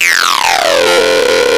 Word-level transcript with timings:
Yeah. 0.00 1.57